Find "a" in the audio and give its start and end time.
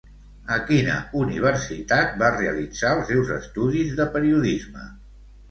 0.53-0.55